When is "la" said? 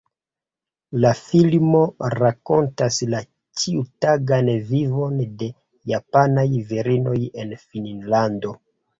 1.03-1.09, 3.13-3.19